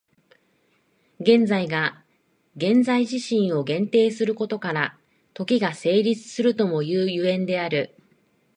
[1.19, 2.03] 現在が
[2.57, 4.97] 現在自身を限定することから、
[5.35, 7.93] 時が成立するともいう所以である。